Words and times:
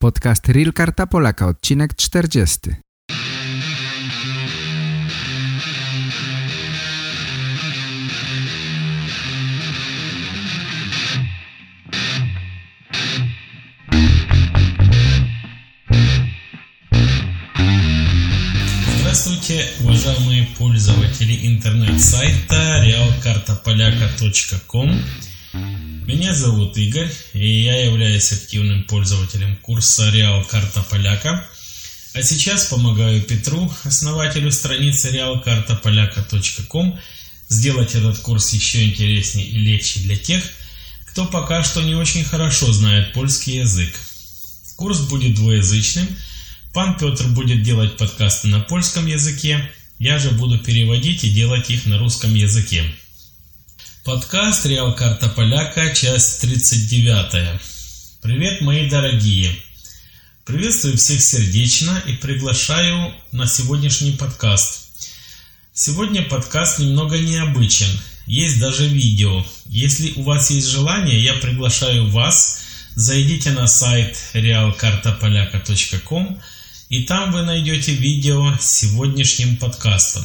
Podcast 0.00 0.48
Real 0.48 0.72
Karta 0.72 1.06
Polaka, 1.06 1.46
odcinek 1.46 1.96
40. 1.96 2.80
Здравствуйте, 19.00 19.68
уважаемые 19.80 20.48
пользователи 20.56 21.46
интернет-сайта 21.46 22.82
realkartapolaka.com 22.82 24.90
Меня 26.10 26.34
зовут 26.34 26.76
Игорь, 26.76 27.08
и 27.34 27.62
я 27.62 27.84
являюсь 27.84 28.32
активным 28.32 28.82
пользователем 28.82 29.54
курса 29.58 30.10
Реал 30.10 30.42
Карта 30.42 30.82
Поляка. 30.82 31.46
А 32.14 32.22
сейчас 32.22 32.64
помогаю 32.64 33.22
Петру, 33.22 33.72
основателю 33.84 34.50
страницы 34.50 35.10
realkartapolaka.com, 35.10 36.98
сделать 37.48 37.94
этот 37.94 38.18
курс 38.18 38.52
еще 38.52 38.86
интереснее 38.86 39.46
и 39.46 39.58
легче 39.58 40.00
для 40.00 40.16
тех, 40.16 40.42
кто 41.06 41.26
пока 41.26 41.62
что 41.62 41.80
не 41.80 41.94
очень 41.94 42.24
хорошо 42.24 42.72
знает 42.72 43.12
польский 43.12 43.58
язык. 43.58 43.96
Курс 44.74 45.02
будет 45.02 45.36
двуязычным. 45.36 46.08
Пан 46.72 46.98
Петр 46.98 47.28
будет 47.28 47.62
делать 47.62 47.96
подкасты 47.96 48.48
на 48.48 48.58
польском 48.58 49.06
языке, 49.06 49.70
я 50.00 50.18
же 50.18 50.32
буду 50.32 50.58
переводить 50.58 51.22
и 51.22 51.30
делать 51.30 51.70
их 51.70 51.86
на 51.86 51.98
русском 51.98 52.34
языке. 52.34 52.84
Подкаст 54.04 54.64
«Реал 54.64 54.94
Карта 54.94 55.28
Поляка», 55.28 55.94
часть 55.94 56.40
39. 56.40 57.60
Привет, 58.22 58.62
мои 58.62 58.88
дорогие! 58.88 59.54
Приветствую 60.46 60.96
всех 60.96 61.20
сердечно 61.20 62.02
и 62.06 62.14
приглашаю 62.14 63.12
на 63.30 63.46
сегодняшний 63.46 64.12
подкаст. 64.12 64.88
Сегодня 65.74 66.22
подкаст 66.22 66.78
немного 66.78 67.18
необычен, 67.18 67.90
есть 68.26 68.58
даже 68.58 68.88
видео. 68.88 69.44
Если 69.66 70.14
у 70.16 70.22
вас 70.22 70.50
есть 70.50 70.68
желание, 70.68 71.22
я 71.22 71.34
приглашаю 71.34 72.08
вас, 72.08 72.62
зайдите 72.96 73.50
на 73.50 73.66
сайт 73.66 74.16
realkartapolaka.com 74.32 76.40
и 76.88 77.04
там 77.04 77.32
вы 77.32 77.42
найдете 77.42 77.92
видео 77.92 78.56
с 78.58 78.78
сегодняшним 78.78 79.58
подкастом. 79.58 80.24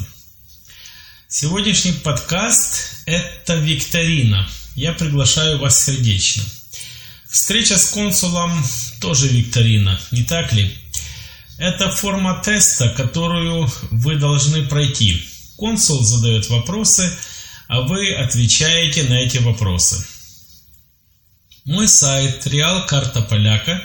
Сегодняшний 1.37 1.91
подкаст– 1.91 3.01
это 3.05 3.55
викторина. 3.55 4.47
Я 4.73 4.93
приглашаю 4.93 5.59
вас 5.59 5.83
сердечно. 5.83 6.41
Встреча 7.27 7.77
с 7.77 7.89
консулом 7.89 8.53
тоже 9.01 9.27
викторина, 9.27 9.99
не 10.11 10.23
так 10.23 10.53
ли? 10.53 10.73
Это 11.57 11.91
форма 11.91 12.41
теста, 12.41 12.87
которую 12.87 13.69
вы 13.91 14.15
должны 14.15 14.65
пройти. 14.65 15.21
Консул 15.57 16.05
задает 16.05 16.49
вопросы, 16.49 17.13
а 17.67 17.81
вы 17.81 18.13
отвечаете 18.13 19.03
на 19.03 19.15
эти 19.15 19.39
вопросы. 19.39 20.07
Мой 21.65 21.89
сайт 21.89 22.47
Реал 22.47 22.85
Карта 22.85 23.21
Поляка 23.21 23.83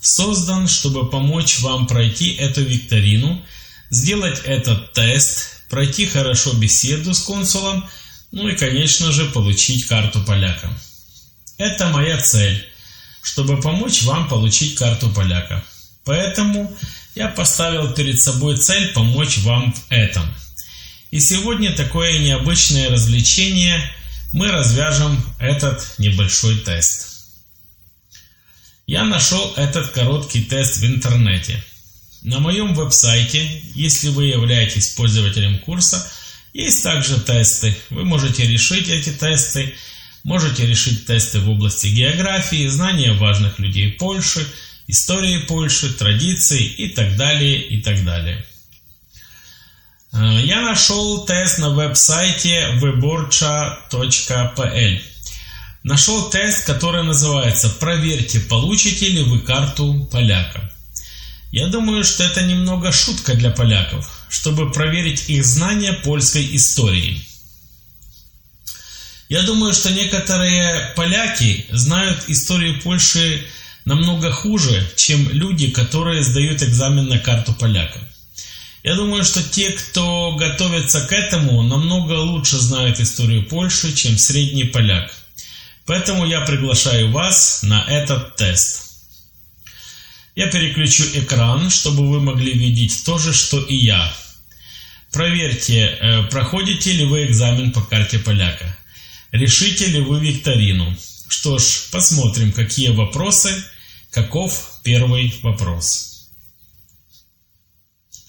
создан, 0.00 0.66
чтобы 0.66 1.08
помочь 1.08 1.60
вам 1.60 1.86
пройти 1.86 2.34
эту 2.34 2.62
викторину, 2.62 3.40
сделать 3.88 4.40
этот 4.44 4.94
тест– 4.94 5.54
пройти 5.68 6.06
хорошо 6.06 6.52
беседу 6.54 7.14
с 7.14 7.20
консулом, 7.20 7.88
ну 8.32 8.48
и, 8.48 8.56
конечно 8.56 9.12
же, 9.12 9.26
получить 9.26 9.86
карту 9.86 10.22
поляка. 10.22 10.70
Это 11.56 11.88
моя 11.88 12.18
цель, 12.18 12.66
чтобы 13.22 13.60
помочь 13.60 14.02
вам 14.02 14.28
получить 14.28 14.74
карту 14.74 15.10
поляка. 15.10 15.64
Поэтому 16.04 16.74
я 17.14 17.28
поставил 17.28 17.92
перед 17.92 18.20
собой 18.20 18.56
цель 18.56 18.92
помочь 18.92 19.38
вам 19.38 19.72
в 19.72 19.84
этом. 19.90 20.26
И 21.10 21.20
сегодня 21.20 21.74
такое 21.74 22.18
необычное 22.18 22.90
развлечение 22.90 23.82
мы 24.32 24.50
развяжем 24.50 25.22
этот 25.38 25.94
небольшой 25.98 26.58
тест. 26.58 27.06
Я 28.86 29.04
нашел 29.04 29.52
этот 29.56 29.90
короткий 29.90 30.44
тест 30.44 30.78
в 30.78 30.84
интернете– 30.84 31.62
на 32.22 32.40
моем 32.40 32.74
веб-сайте, 32.74 33.62
если 33.74 34.08
вы 34.08 34.26
являетесь 34.26 34.88
пользователем 34.88 35.58
курса, 35.60 36.10
есть 36.52 36.82
также 36.82 37.20
тесты. 37.20 37.76
Вы 37.90 38.04
можете 38.04 38.46
решить 38.46 38.88
эти 38.88 39.10
тесты, 39.10 39.74
можете 40.24 40.66
решить 40.66 41.06
тесты 41.06 41.40
в 41.40 41.48
области 41.48 41.86
географии, 41.86 42.66
знания 42.66 43.12
важных 43.12 43.58
людей 43.58 43.92
Польши, 43.92 44.46
истории 44.88 45.38
Польши, 45.38 45.94
традиций 45.94 46.64
и 46.64 46.88
так 46.88 47.16
далее, 47.16 47.60
и 47.60 47.80
так 47.80 48.04
далее. 48.04 48.44
Э, 50.12 50.40
я 50.42 50.62
нашел 50.62 51.24
тест 51.24 51.58
на 51.58 51.70
веб-сайте 51.70 52.78
wyborcza.pl. 52.80 55.00
Нашел 55.84 56.30
тест, 56.30 56.66
который 56.66 57.04
называется 57.04 57.68
«Проверьте, 57.68 58.40
получите 58.40 59.08
ли 59.08 59.22
вы 59.22 59.38
карту 59.40 60.08
поляка». 60.10 60.72
Я 61.50 61.68
думаю, 61.68 62.04
что 62.04 62.24
это 62.24 62.42
немного 62.42 62.92
шутка 62.92 63.34
для 63.34 63.50
поляков, 63.50 64.26
чтобы 64.28 64.70
проверить 64.70 65.28
их 65.28 65.44
знания 65.44 65.94
польской 65.94 66.46
истории. 66.54 67.24
Я 69.30 69.42
думаю, 69.42 69.72
что 69.72 69.90
некоторые 69.90 70.92
поляки 70.94 71.66
знают 71.70 72.24
историю 72.28 72.80
Польши 72.80 73.46
намного 73.84 74.30
хуже, 74.30 74.90
чем 74.96 75.28
люди, 75.30 75.70
которые 75.70 76.22
сдают 76.22 76.62
экзамен 76.62 77.06
на 77.08 77.18
карту 77.18 77.54
поляка. 77.54 77.98
Я 78.82 78.94
думаю, 78.94 79.24
что 79.24 79.42
те, 79.42 79.70
кто 79.70 80.36
готовится 80.36 81.00
к 81.02 81.12
этому, 81.12 81.62
намного 81.62 82.12
лучше 82.12 82.56
знают 82.56 83.00
историю 83.00 83.44
Польши, 83.44 83.94
чем 83.94 84.16
средний 84.16 84.64
поляк. 84.64 85.12
Поэтому 85.84 86.26
я 86.26 86.42
приглашаю 86.42 87.10
вас 87.10 87.62
на 87.62 87.84
этот 87.84 88.36
тест. 88.36 88.87
Я 90.38 90.46
переключу 90.46 91.02
экран, 91.14 91.68
чтобы 91.68 92.08
вы 92.08 92.20
могли 92.20 92.52
видеть 92.52 93.02
то 93.04 93.18
же, 93.18 93.34
что 93.34 93.60
и 93.60 93.74
я. 93.74 94.16
Проверьте, 95.10 95.80
э, 95.80 96.22
проходите 96.30 96.92
ли 96.92 97.06
вы 97.06 97.26
экзамен 97.26 97.72
по 97.72 97.82
карте 97.82 98.20
поляка. 98.20 98.78
Решите 99.32 99.86
ли 99.86 100.00
вы 100.00 100.20
викторину. 100.20 100.96
Что 101.26 101.58
ж, 101.58 101.88
посмотрим, 101.90 102.52
какие 102.52 102.90
вопросы, 102.90 103.52
каков 104.12 104.78
первый 104.84 105.34
вопрос. 105.42 106.28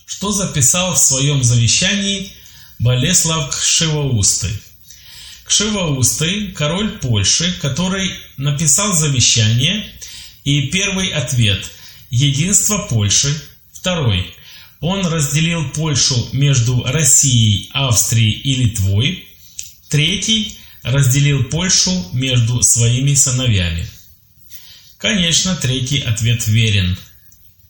Что 0.08 0.32
записал 0.32 0.96
в 0.96 0.98
своем 0.98 1.44
завещании 1.44 2.32
Болеслав 2.80 3.56
Кшивоустый? 3.56 4.60
Кшивоустый– 5.44 6.52
король 6.58 6.98
Польши, 6.98 7.54
который 7.62 8.12
написал 8.38 8.96
завещание, 8.96 9.86
и 10.44 10.70
первый 10.70 11.10
ответ– 11.10 11.70
Единство 12.10 12.80
Польши. 12.90 13.34
Второй. 13.72 14.34
Он 14.80 15.06
разделил 15.06 15.70
Польшу 15.72 16.30
между 16.34 16.84
Россией, 16.84 17.70
Австрией 17.74 18.32
и 18.32 18.56
Литвой. 18.56 19.28
Третий. 19.90 20.58
Разделил 20.84 21.44
Польшу 21.46 21.92
между 22.14 22.62
своими 22.62 23.14
сыновьями. 23.14 23.86
Конечно, 24.98 25.56
третий 25.56 26.00
ответ 26.00 26.48
верен. 26.48 26.98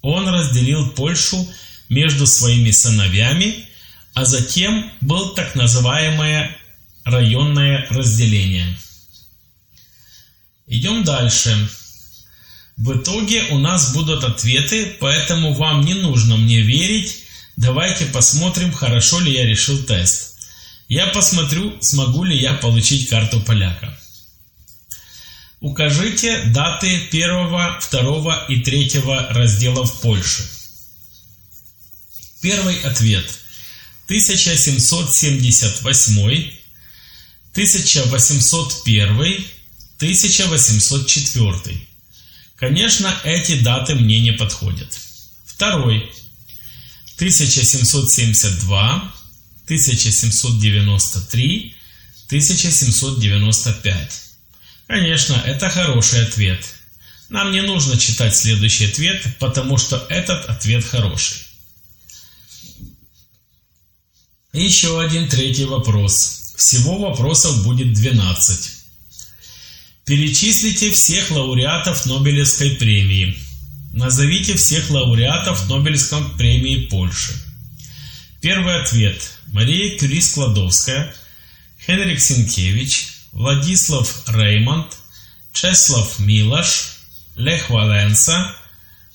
Он 0.01 0.27
разделил 0.27 0.89
Польшу 0.91 1.47
между 1.89 2.27
своими 2.27 2.71
сыновьями, 2.71 3.66
а 4.13 4.25
затем 4.25 4.91
был 5.01 5.33
так 5.33 5.56
называемое 5.56 6.56
районное 7.03 7.88
разделение. 7.89 8.77
Идем 10.67 11.03
дальше. 11.03 11.69
В 12.79 12.97
итоге 12.97 13.44
у 13.51 13.57
нас 13.57 13.94
будут 13.94 14.23
ответы, 14.23 14.95
поэтому 15.01 15.54
вам 15.54 15.83
не 15.83 15.95
нужно 15.95 16.38
мне 16.38 16.62
верить. 16.62 17.24
Давайте 17.57 18.06
посмотрим, 18.06 18.71
хорошо 18.71 19.19
ли 19.19 19.33
я 19.33 19.45
решил 19.45 19.83
тест. 19.83 20.38
Я 20.88 21.07
посмотрю, 21.07 21.77
смогу 21.81 22.24
ли 22.24 22.38
я 22.38 22.54
получить 22.54 23.09
карту 23.09 23.42
поляка. 23.42 24.00
Укажите 25.59 26.42
даты 26.54 27.01
первого, 27.12 27.77
второго 27.81 28.45
и 28.48 28.62
третьего 28.62 29.27
разделов 29.31 30.00
Польши. 30.00 30.44
Первый 32.42 32.80
ответ. 32.80 33.25
1778, 34.07 36.51
1801, 37.51 39.45
1804. 39.98 41.88
Конечно, 42.59 43.11
эти 43.23 43.61
даты 43.61 43.95
мне 43.95 44.19
не 44.19 44.33
подходят. 44.33 45.00
Второй. 45.45 46.11
1772, 47.15 49.13
1793, 49.65 51.75
1795. 52.27 54.21
Конечно, 54.88 55.41
это 55.45 55.69
хороший 55.69 56.25
ответ. 56.25 56.65
Нам 57.29 57.51
не 57.51 57.61
нужно 57.61 57.97
читать 57.97 58.35
следующий 58.35 58.85
ответ, 58.85 59.25
потому 59.39 59.77
что 59.77 60.06
этот 60.09 60.50
ответ 60.50 60.83
хороший. 60.83 61.38
еще 64.51 65.00
один 65.00 65.29
третий 65.29 65.65
вопрос. 65.65 66.56
Всего 66.57 66.97
вопросов 66.97 67.63
будет 67.63 67.94
12. 67.94 68.79
Перечислите 70.09 70.89
всех 70.89 71.29
лауреатов 71.29 72.07
Нобелевской 72.07 72.71
премии. 72.71 73.38
Назовите 73.94 74.56
всех 74.56 74.89
лауреатов 74.89 75.69
Нобелевской 75.69 76.23
премии 76.35 76.88
Польши. 76.88 77.33
Первый 78.41 78.81
ответ. 78.81 79.21
Мария 79.53 80.00
Кюри 80.00 80.19
Складовская, 80.19 81.13
Хенрик 81.85 82.19
Синкевич, 82.19 83.09
Владислав 83.33 84.23
Реймонд, 84.27 84.97
Чеслав 85.53 86.17
Милаш, 86.17 87.01
Лех 87.35 87.69
Валенса, 87.69 88.56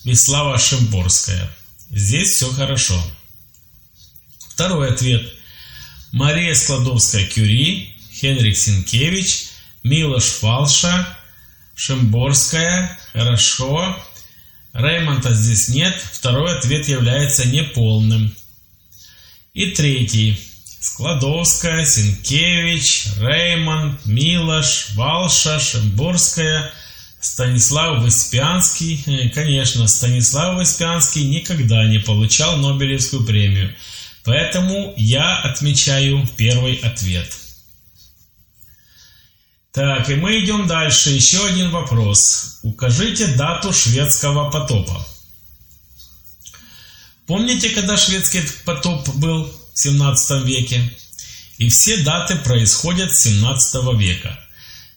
Вислава 0.04 0.60
Шимборская. 0.60 1.50
Здесь 1.90 2.36
все 2.36 2.52
хорошо. 2.52 3.04
Второй 4.48 4.90
ответ. 4.90 5.28
Мария 6.12 6.54
Складовская-Кюри, 6.54 7.96
Хенрик 8.12 8.56
Синкевич, 8.56 9.53
Милош 9.84 10.24
Фалша, 10.24 11.06
Шимборская, 11.76 12.98
хорошо. 13.12 13.96
Реймонта 14.72 15.32
здесь 15.32 15.68
нет. 15.68 15.94
Второй 16.12 16.56
ответ 16.56 16.88
является 16.88 17.46
неполным. 17.46 18.34
И 19.52 19.66
третий. 19.70 20.40
Складовская, 20.80 21.84
Синкевич, 21.84 23.06
Реймонд, 23.18 24.04
Милош, 24.04 24.88
Валша, 24.96 25.60
Шимборская– 25.60 26.72
Станислав 27.24 28.02
Выспянский, 28.02 29.02
э, 29.06 29.30
конечно, 29.30 29.88
Станислав 29.88 30.56
Выспянский 30.56 31.24
никогда 31.24 31.86
не 31.86 31.98
получал 31.98 32.58
Нобелевскую 32.58 33.24
премию, 33.24 33.74
поэтому 34.24 34.92
я 34.98 35.38
отмечаю 35.38 36.28
первый 36.36 36.74
ответ. 36.74 37.26
Так, 39.74 40.08
и 40.08 40.14
мы 40.14 40.38
идем 40.38 40.66
дальше. 40.68 41.10
Еще 41.10 41.44
один 41.44 41.70
вопрос. 41.70 42.60
Укажите 42.62 43.26
дату 43.26 43.72
шведского 43.72 44.48
потопа. 44.48 45.04
Помните, 47.26 47.70
когда 47.70 47.96
шведский 47.96 48.42
потоп 48.64 49.08
был 49.16 49.52
в 49.74 49.78
17 49.78 50.46
веке? 50.46 50.88
И 51.58 51.68
все 51.68 51.96
даты 51.98 52.36
происходят 52.36 53.16
с 53.16 53.24
17 53.24 53.98
века. 53.98 54.38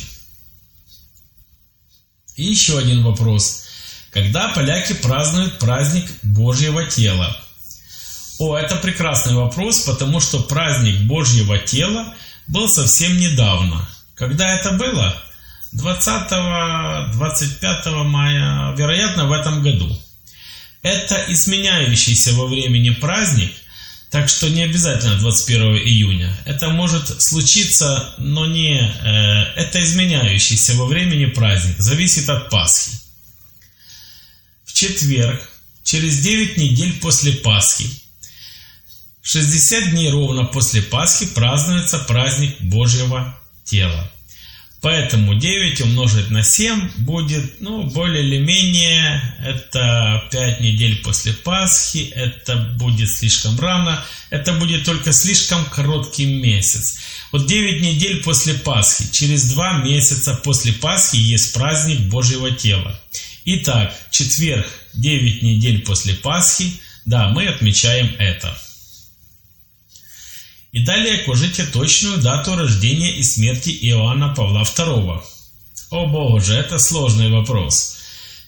И 2.36 2.44
еще 2.44 2.78
один 2.78 3.04
вопрос. 3.04 3.64
Когда 4.12 4.50
поляки 4.50 4.94
празднуют 4.94 5.58
праздник 5.60 6.06
Божьего 6.22 6.84
тела? 6.86 7.36
О, 8.40 8.58
это 8.58 8.76
прекрасный 8.76 9.36
вопрос, 9.36 9.82
потому 9.82 10.20
что 10.20 10.42
праздник 10.42 11.02
Божьего 11.02 11.58
тела 11.58 12.14
был 12.48 12.70
совсем 12.70 13.18
недавно. 13.18 13.88
Когда 14.16 14.54
это 14.54 14.72
было? 14.72 15.16
20-25 15.74 18.04
мая, 18.04 18.76
вероятно, 18.76 19.28
в 19.28 19.32
этом 19.32 19.62
году. 19.62 19.98
Это 20.82 21.24
изменяющийся 21.30 22.34
во 22.34 22.48
времени 22.48 22.90
праздник, 22.92 23.54
так 24.16 24.30
что 24.30 24.48
не 24.48 24.62
обязательно 24.64 25.18
21 25.18 25.76
июня. 25.76 26.34
Это 26.46 26.70
может 26.70 27.22
случиться, 27.22 28.14
но 28.18 28.46
не... 28.46 28.80
Э, 28.80 29.44
это 29.58 29.84
изменяющийся 29.84 30.74
во 30.76 30.86
времени 30.86 31.26
праздник, 31.26 31.76
зависит 31.80 32.30
от 32.30 32.50
Пасхи. 32.50 32.92
В 34.64 34.72
четверг, 34.72 35.42
через 35.84 36.20
9 36.22 36.56
недель 36.56 36.98
после 37.02 37.34
Пасхи, 37.34 37.90
60 39.22 39.90
дней 39.90 40.10
ровно 40.12 40.46
после 40.46 40.82
Пасхи 40.82 41.26
празднуется 41.26 42.00
праздник 42.00 42.56
Божьего 42.62 43.38
тела. 43.66 44.10
Поэтому 44.86 45.34
9 45.34 45.82
умножить 45.82 46.30
на 46.30 46.44
7 46.44 46.92
будет, 46.98 47.60
ну, 47.60 47.86
более 47.86 48.24
или 48.24 48.38
менее, 48.38 49.20
это 49.44 50.24
5 50.32 50.62
недель 50.62 51.02
после 51.02 51.34
Пасхи, 51.34 52.14
это 52.14 52.56
будет 52.56 53.10
слишком 53.10 53.60
рано, 53.60 54.06
это 54.30 54.54
будет 54.54 54.86
только 54.86 55.12
слишком 55.12 55.66
короткий 55.66 56.28
месяц. 56.28 57.00
Вот 57.32 57.48
9 57.48 57.82
недель 57.82 58.22
после 58.22 58.54
Пасхи, 58.54 59.12
через 59.12 59.50
2 59.54 59.80
месяца 59.80 60.36
после 60.36 60.72
Пасхи 60.72 61.16
есть 61.16 61.56
праздник 61.56 62.02
Божьего 62.02 62.52
тела. 62.52 63.02
Итак, 63.44 63.92
четверг, 64.12 64.68
9 64.94 65.42
недель 65.42 65.82
после 65.82 66.14
Пасхи, 66.14 66.74
да, 67.06 67.30
мы 67.30 67.48
отмечаем 67.48 68.16
это. 68.20 68.56
И 70.76 70.82
далее 70.82 71.24
укажите 71.24 71.66
точную 71.66 72.18
дату 72.18 72.56
рождения 72.58 73.16
и 73.16 73.24
смерти 73.24 73.70
Иоанна 73.70 74.36
Павла 74.36 74.64
II. 74.64 75.22
О 75.92 76.08
боже, 76.08 76.54
это 76.54 76.80
сложный 76.80 77.32
вопрос. 77.32 77.96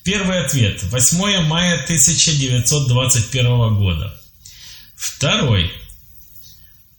Первый 0.03 0.43
ответ. 0.43 0.83
8 0.83 1.43
мая 1.43 1.81
1921 1.85 3.75
года. 3.75 4.13
Второй. 4.97 5.71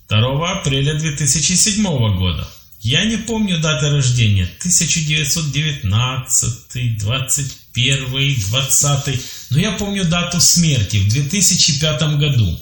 2 0.08 0.50
апреля 0.50 0.94
2007 0.94 1.82
года. 2.16 2.49
Я 2.80 3.04
не 3.04 3.18
помню 3.18 3.58
даты 3.58 3.90
рождения. 3.90 4.49
1919, 4.61 6.99
21, 7.00 8.40
20. 8.49 9.20
Но 9.50 9.58
я 9.58 9.73
помню 9.73 10.06
дату 10.06 10.40
смерти 10.40 10.97
в 10.97 11.11
2005 11.11 12.16
году. 12.16 12.58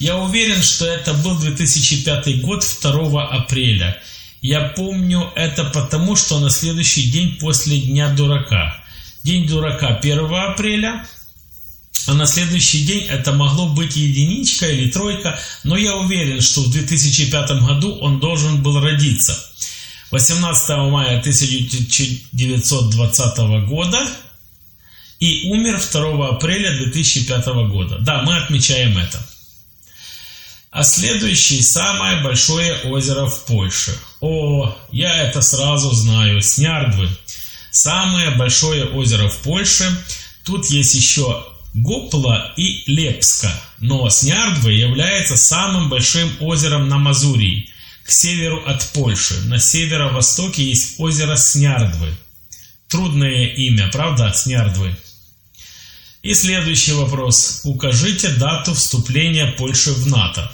Я 0.00 0.16
уверен, 0.16 0.60
что 0.62 0.86
это 0.86 1.12
был 1.12 1.38
2005 1.38 2.40
год, 2.40 2.64
2 2.82 3.28
апреля. 3.28 4.00
Я 4.40 4.70
помню 4.70 5.30
это 5.36 5.64
потому, 5.64 6.16
что 6.16 6.40
на 6.40 6.48
следующий 6.48 7.10
день 7.10 7.36
после 7.38 7.82
Дня 7.82 8.08
Дурака. 8.08 8.82
День 9.22 9.46
Дурака 9.46 9.88
1 9.88 10.34
апреля, 10.34 11.06
а 12.06 12.14
на 12.14 12.26
следующий 12.26 12.86
день 12.86 13.04
это 13.04 13.34
могло 13.34 13.68
быть 13.68 13.94
единичка 13.94 14.68
или 14.68 14.90
тройка, 14.90 15.38
но 15.64 15.76
я 15.76 15.94
уверен, 15.96 16.40
что 16.40 16.62
в 16.62 16.70
2005 16.70 17.60
году 17.60 17.98
он 18.00 18.20
должен 18.20 18.62
был 18.62 18.80
родиться. 18.80 19.38
18 20.12 20.70
мая 20.90 21.18
1920 21.18 23.38
года 23.68 24.08
и 25.18 25.50
умер 25.50 25.78
2 25.92 26.28
апреля 26.30 26.78
2005 26.78 27.46
года. 27.68 27.98
Да, 27.98 28.22
мы 28.22 28.38
отмечаем 28.38 28.96
это. 28.96 29.22
А 30.70 30.84
следующий 30.84 31.62
самое 31.62 32.22
большое 32.22 32.76
озеро 32.84 33.26
в 33.26 33.44
Польше. 33.44 33.98
О, 34.20 34.72
я 34.92 35.24
это 35.24 35.42
сразу 35.42 35.90
знаю, 35.90 36.40
Снярдвы. 36.42 37.08
Самое 37.72 38.30
большое 38.30 38.84
озеро 38.84 39.28
в 39.28 39.38
Польше. 39.38 39.90
Тут 40.44 40.66
есть 40.66 40.94
еще 40.94 41.44
Гопла 41.74 42.52
и 42.56 42.84
Лепска, 42.86 43.52
но 43.80 44.08
Снярдвы 44.10 44.72
является 44.72 45.36
самым 45.36 45.88
большим 45.88 46.30
озером 46.38 46.88
на 46.88 46.98
Мазурии, 46.98 47.68
к 48.04 48.10
северу 48.12 48.62
от 48.64 48.92
Польши. 48.92 49.40
На 49.46 49.58
северо-востоке 49.58 50.62
есть 50.62 51.00
озеро 51.00 51.34
Снярдвы. 51.34 52.14
Трудное 52.86 53.46
имя, 53.46 53.88
правда, 53.88 54.32
Снярдвы? 54.32 54.96
И 56.22 56.32
следующий 56.32 56.92
вопрос. 56.92 57.62
Укажите 57.64 58.28
дату 58.28 58.72
вступления 58.72 59.48
Польши 59.58 59.92
в 59.92 60.06
НАТО. 60.06 60.48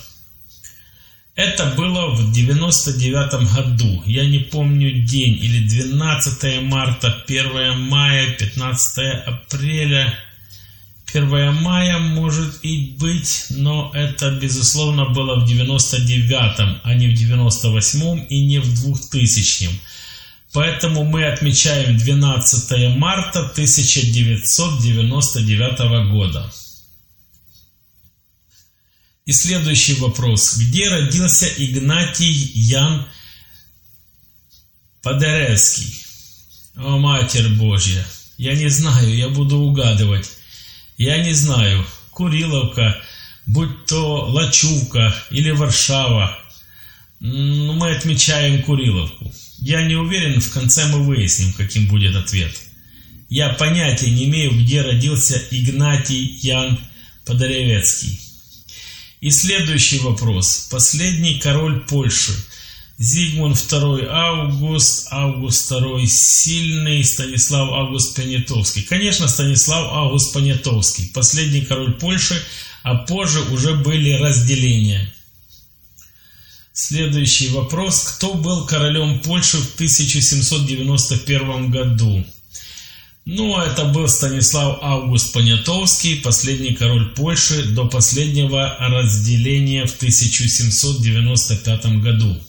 Это 1.37 1.67
было 1.77 2.15
в 2.15 2.33
99 2.33 3.55
году. 3.55 4.03
Я 4.07 4.25
не 4.25 4.39
помню 4.39 5.05
день. 5.05 5.35
Или 5.35 5.69
12 5.69 6.63
марта, 6.63 7.23
1 7.29 7.79
мая, 7.79 8.35
15 8.39 8.99
апреля. 9.27 10.19
1 11.13 11.55
мая 11.63 11.99
может 11.99 12.65
и 12.65 12.97
быть, 12.99 13.49
но 13.51 13.93
это, 13.95 14.31
безусловно, 14.31 15.11
было 15.11 15.39
в 15.39 15.45
99-м, 15.45 16.81
а 16.83 16.95
не 16.95 17.09
в 17.09 17.13
98-м 17.13 18.25
и 18.25 18.47
не 18.47 18.59
в 18.59 18.69
2000-м. 18.69 19.79
Поэтому 20.55 21.05
мы 21.05 21.27
отмечаем 21.27 21.99
12 21.99 22.97
марта 22.97 23.41
1999 23.41 26.11
года. 26.11 26.51
И 29.27 29.33
следующий 29.33 29.95
вопрос. 29.95 30.57
Где 30.57 30.89
родился 30.89 31.49
Игнатий 31.57 32.31
Ян 32.55 33.05
Подеревский? 35.03 35.93
О, 36.77 36.99
Матерь 36.99 37.49
Божья! 37.55 38.07
Я 38.39 38.55
не 38.55 38.69
знаю, 38.69 39.13
я 39.17 39.29
буду 39.29 39.59
угадывать. 39.59 40.31
Я 40.97 41.25
не 41.25 41.33
знаю. 41.33 41.85
Куриловка, 42.11 43.03
будь 43.47 43.87
то 43.87 44.27
Лачувка 44.27 45.13
или 45.31 45.51
Варшава. 45.51 46.39
Мы 47.19 47.97
отмечаем 47.97 48.63
Куриловку. 48.63 49.35
Я 49.59 49.83
не 49.83 49.97
уверен, 49.97 50.41
в 50.41 50.53
конце 50.53 50.87
мы 50.87 51.03
выясним, 51.03 51.53
каким 51.55 51.89
будет 51.89 52.15
ответ. 52.15 52.57
Я 53.29 53.49
понятия 53.49 54.11
не 54.13 54.27
имею, 54.27 54.53
где 54.53 54.83
родился 54.83 55.43
Игнатий 55.51 56.39
Ян 56.43 56.79
Подоревецкий. 57.25 58.21
И 59.21 59.31
следующий 59.31 59.99
вопрос. 60.01 60.69
Последний 60.71 61.39
король 61.39 61.81
Польши. 61.81 62.33
Зигмунд 62.99 63.57
II 63.57 64.07
Август, 64.09 65.09
Август 65.11 65.71
II 65.71 66.07
Сильный, 66.07 67.05
Станислав 67.05 67.71
Август 67.73 68.17
Понятовский. 68.17 68.83
Конечно, 68.83 69.29
Станислав 69.29 69.93
Август 69.93 70.33
Понятовский. 70.33 71.11
Последний 71.13 71.61
король 71.63 71.93
Польши, 71.95 72.43
а 72.83 72.95
позже 72.95 73.41
уже 73.53 73.75
были 73.75 74.13
разделения. 74.13 75.13
Следующий 76.73 77.49
вопрос. 77.49 78.01
Кто 78.01 78.35
был 78.35 78.67
королем 78.67 79.21
Польши 79.21 79.59
в 79.59 79.75
1791 79.75 81.71
году? 81.71 82.25
Ну, 83.27 83.61
это 83.61 83.85
был 83.85 84.09
Станислав 84.09 84.79
Август 84.81 85.35
Понятовский, 85.35 86.21
последний 86.23 86.75
король 86.75 87.13
Польши 87.15 87.65
до 87.65 87.87
последнего 87.87 88.77
разделения 88.79 89.85
в 89.85 89.95
1795 89.97 91.87
году. 92.01 92.41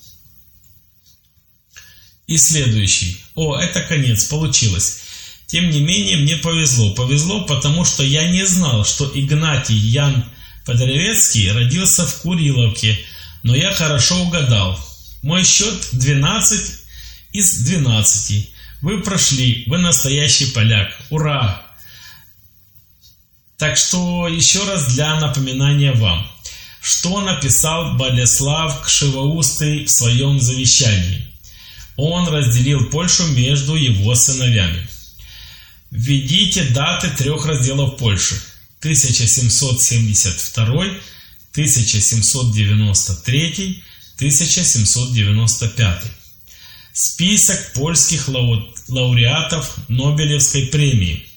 И 2.27 2.37
следующий. 2.37 3.17
О, 3.35 3.57
это 3.57 3.81
конец, 3.81 4.25
получилось. 4.25 4.99
Тем 5.47 5.69
не 5.69 5.81
менее, 5.81 6.17
мне 6.17 6.37
повезло. 6.37 6.93
Повезло, 6.93 7.43
потому 7.45 7.83
что 7.83 8.03
я 8.03 8.29
не 8.29 8.45
знал, 8.45 8.85
что 8.85 9.11
Игнатий 9.13 9.75
Ян 9.75 10.23
Подоревецкий 10.65 11.51
родился 11.51 12.05
в 12.05 12.21
Куриловке– 12.21 12.97
но 13.47 13.55
я 13.55 13.73
хорошо 13.73 14.23
угадал. 14.23 14.77
Мой 15.21 15.43
счет 15.45 15.87
12 15.93 16.79
из 17.31 17.59
12. 17.59 18.49
Вы 18.81 19.01
прошли, 19.01 19.63
вы 19.67 19.79
настоящий 19.79 20.47
поляк. 20.47 20.91
Ура! 21.09 21.65
Так 23.57 23.77
что 23.77 24.27
еще 24.27 24.63
раз 24.65 24.93
для 24.93 25.19
напоминания 25.19 25.93
вам, 25.93 26.29
что 26.81 27.21
написал 27.21 27.95
Болеслав 27.95 28.83
Кшивоустый 28.83 29.85
в 29.85 29.89
своем 29.89 30.39
завещании. 30.39 31.25
Он 31.95 32.27
разделил 32.27 32.89
Польшу 32.91 33.25
между 33.27 33.75
его 33.75 34.13
сыновьями. 34.13 34.87
Введите 35.89 36.65
даты 36.65 37.09
трех 37.09 37.45
разделов 37.45 37.97
Польши. 37.97 38.35
1772 38.79 40.99
1793, 41.57 43.83
1795. 44.17 46.03
Список 46.99 47.73
польских 47.73 48.27
лауреатов 48.27 49.77
Нобелевской 49.87 50.65
премии. 50.65 51.27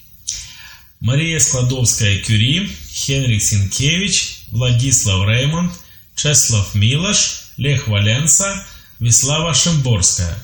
Мария 0.99 1.37
Складовская-Кюри, 1.37 2.67
Хенрик 2.91 3.43
Синкевич, 3.43 4.39
Владислав 4.47 5.27
Реймонд, 5.27 5.71
Чеслав 6.15 6.73
Милош, 6.73 7.43
Лех 7.57 7.87
Валенса, 7.87 8.65
Вислава 8.99 9.53
Шимборская. 9.53 10.35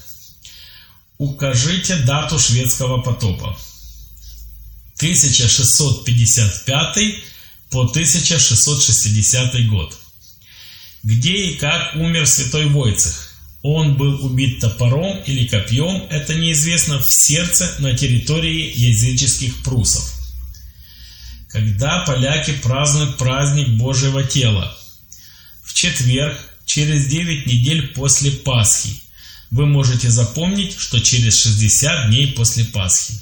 Укажите 1.17 1.95
дату 1.95 2.37
шведского 2.37 3.01
потопа. 3.01 3.57
1655 4.97 7.23
по 7.71 7.85
1660 7.85 9.67
год. 9.67 9.97
Где 11.01 11.47
и 11.47 11.57
как 11.57 11.95
умер 11.95 12.27
святой 12.27 12.67
Войцех? 12.67 13.26
Он 13.69 13.97
был 13.97 14.25
убит 14.25 14.61
топором 14.61 15.21
или 15.25 15.45
копьем, 15.45 16.03
это 16.09 16.33
неизвестно, 16.35 16.99
в 16.99 17.11
сердце 17.11 17.69
на 17.79 17.93
территории 17.97 18.71
языческих 18.73 19.61
прусов. 19.61 20.09
Когда 21.49 22.05
поляки 22.05 22.53
празднуют 22.63 23.17
праздник 23.17 23.67
Божьего 23.71 24.23
тела? 24.23 24.73
В 25.65 25.73
четверг, 25.73 26.37
через 26.65 27.07
9 27.07 27.45
недель 27.45 27.89
после 27.89 28.31
Пасхи. 28.31 29.01
Вы 29.51 29.65
можете 29.65 30.09
запомнить, 30.09 30.79
что 30.79 31.01
через 31.01 31.37
60 31.37 32.07
дней 32.07 32.27
после 32.27 32.63
Пасхи. 32.63 33.15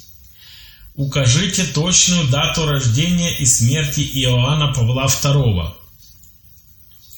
Укажите 0.94 1.64
точную 1.64 2.28
дату 2.28 2.66
рождения 2.66 3.36
и 3.36 3.44
смерти 3.46 4.08
Иоанна 4.12 4.72
Павла 4.72 5.06
II. 5.06 5.75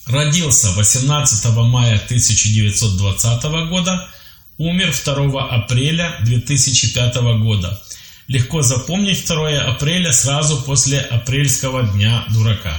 Родился 0.08 0.72
18 0.72 1.44
мая 1.56 1.96
1920 1.96 3.42
года, 3.68 4.08
умер 4.56 4.94
2 5.04 5.50
апреля 5.50 6.18
2005 6.22 7.16
года. 7.40 7.78
Легко 8.26 8.62
запомнить 8.62 9.26
2 9.26 9.64
апреля 9.64 10.12
сразу 10.12 10.62
после 10.62 11.00
апрельского 11.00 11.82
дня 11.82 12.24
дурака. 12.30 12.74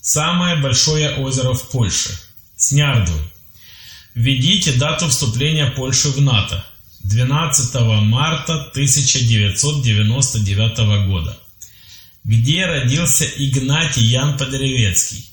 Самое 0.00 0.56
большое 0.56 1.16
озеро 1.16 1.52
в 1.52 1.68
Польше– 1.70 2.10
Снярдвы. 2.56 3.18
Введите 4.14 4.74
дату 4.74 5.08
вступления 5.08 5.70
Польши 5.70 6.10
в 6.10 6.20
НАТО– 6.20 6.64
12 7.04 7.74
марта 8.02 8.54
1999 8.70 11.08
года, 11.08 11.38
где 12.24 12.66
родился 12.66 13.24
Игнатий 13.36 14.04
Ян 14.04 14.36
Подеревецкий. 14.38 15.28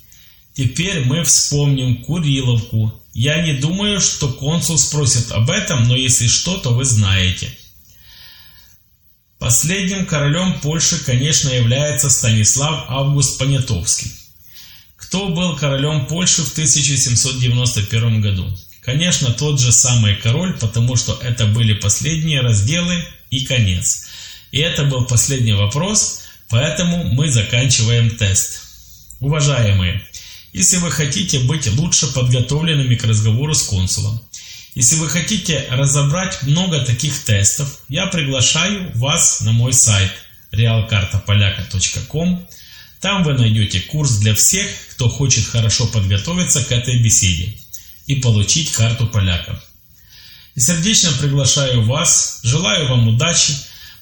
Теперь 0.54 1.06
мы 1.06 1.24
вспомним 1.24 2.04
Куриловку. 2.04 2.94
Я 3.14 3.42
не 3.42 3.54
думаю, 3.54 4.00
что 4.00 4.30
консул 4.30 4.78
спросит 4.78 5.32
об 5.32 5.50
этом, 5.50 5.88
но 5.88 5.96
если 5.96 6.28
что, 6.28 6.58
то 6.58 6.72
вы 6.72 6.86
знаете. 6.86 7.50
Последним 9.40 10.06
королем 10.06 10.60
Польши, 10.60 11.04
конечно, 11.04 11.50
является 11.50 12.10
Станислав 12.10 12.86
Август 12.90 13.40
Понятовский. 13.40 14.12
Кто 14.98 15.30
был 15.30 15.56
королем 15.56 16.06
Польши 16.06 16.44
в 16.44 16.52
1791 16.52 18.22
году? 18.22 18.46
Конечно, 18.82 19.32
тот 19.32 19.60
же 19.60 19.72
самый 19.72 20.16
король, 20.16 20.54
потому 20.60 20.96
что 20.96 21.20
это 21.22 21.46
были 21.48 21.74
последние 21.74 22.42
разделы 22.42 23.04
и 23.30 23.46
конец. 23.46 24.08
И 24.52 24.60
это 24.60 24.84
был 24.84 25.06
последний 25.06 25.54
вопрос, 25.54 26.24
поэтому 26.50 27.04
мы 27.06 27.30
заканчиваем 27.30 28.10
тест. 28.12 28.62
Уважаемые, 29.20 30.02
если 30.54 30.78
вы 30.78 30.92
хотите 30.92 31.40
быть 31.40 31.68
лучше 31.78 32.08
подготовленными 32.14 32.96
к 32.96 33.04
разговору 33.04 33.54
с 33.54 33.64
консулом, 33.64 34.22
если 34.76 34.96
вы 34.96 35.10
хотите 35.10 35.66
разобрать 35.70 36.44
много 36.44 36.80
таких 36.86 37.18
тестов, 37.24 37.80
я 37.90 38.08
приглашаю 38.08 38.92
вас 38.96 39.42
на 39.42 39.52
мой 39.52 39.74
сайт 39.74 40.12
realkartapolaka.com. 40.54 42.48
Там 43.02 43.24
вы 43.24 43.34
найдете 43.34 43.82
курс 43.82 44.18
для 44.18 44.34
всех, 44.34 44.68
кто 44.92 45.10
хочет 45.10 45.46
хорошо 45.46 45.88
подготовиться 45.88 46.64
к 46.64 46.72
этой 46.72 47.02
беседе 47.02 47.54
и 48.06 48.16
получить 48.16 48.72
карту 48.72 49.08
поляка. 49.08 49.62
И 50.56 50.62
сердечно 50.62 51.12
приглашаю 51.20 51.84
вас, 51.84 52.40
желаю 52.44 52.88
вам 52.88 53.08
удачи, 53.08 53.54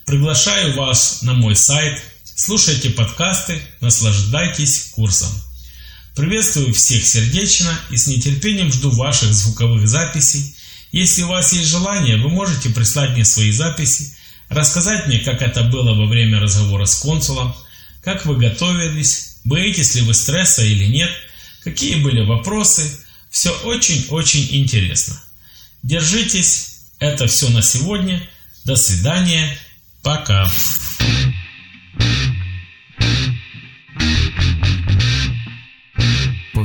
приглашаю 0.06 0.76
вас 0.76 1.22
на 1.22 1.34
мой 1.34 1.56
сайт, 1.56 2.04
Слушайте 2.42 2.92
подкасты, 2.92 3.62
наслаждайтесь 3.82 4.92
курсом. 4.92 5.28
Приветствую 6.20 6.74
всех 6.74 7.08
сердечно 7.08 7.72
и 7.90 7.96
с 7.96 8.08
нетерпением 8.08 8.74
жду 8.74 8.90
ваших 8.90 9.34
звуковых 9.34 9.88
записей. 9.88 10.54
Если 10.92 11.22
у 11.22 11.30
вас 11.30 11.54
есть 11.54 11.70
желание, 11.70 12.18
вы 12.18 12.28
можете 12.28 12.70
прислать 12.72 13.12
мне 13.12 13.24
свои 13.24 13.54
записи, 13.54 14.18
рассказать 14.50 15.08
мне, 15.08 15.20
как 15.20 15.42
это 15.42 15.64
было 15.64 15.94
во 15.94 16.08
время 16.08 16.42
разговора 16.42 16.84
с 16.88 16.96
консулом, 16.96 17.56
как 18.04 18.26
вы 18.26 18.36
готовились, 18.36 19.38
боитесь 19.46 19.96
ли 19.96 20.02
вы 20.02 20.14
стресса 20.14 20.62
или 20.62 20.88
нет, 20.88 21.10
какие 21.64 21.96
были 21.96 22.26
вопросы. 22.26 23.00
Все 23.30 23.52
очень-очень 23.64 24.46
интересно. 24.58 25.18
Держитесь. 25.84 26.82
Это 27.00 27.28
все 27.28 27.48
на 27.48 27.62
сегодня. 27.62 28.22
До 28.66 28.76
свидания. 28.76 29.58
Пока. 30.04 30.52
Po 31.00 32.39